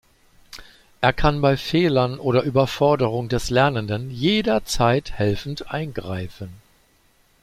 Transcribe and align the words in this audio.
Er 0.99 1.13
kann 1.13 1.41
bei 1.41 1.55
Fehlern 1.57 2.17
oder 2.17 2.41
Überforderung 2.41 3.29
des 3.29 3.51
Lernenden 3.51 4.09
jederzeit 4.09 5.11
helfend 5.11 5.69
eingreifen. 5.71 6.49